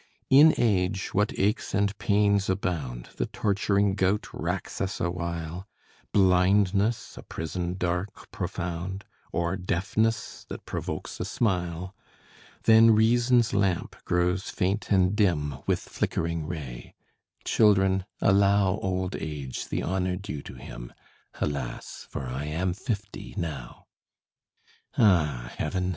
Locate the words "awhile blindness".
4.99-7.19